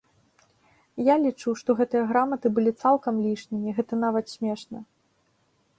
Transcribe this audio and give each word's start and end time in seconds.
Я 1.09 1.15
лічу, 1.25 1.49
што 1.63 1.69
гэтыя 1.81 2.03
граматы 2.13 2.47
былі 2.57 2.71
цалкам 2.85 3.15
лішнімі, 3.27 3.69
гэта 3.81 3.93
нават 4.07 4.25
смешна. 4.37 4.79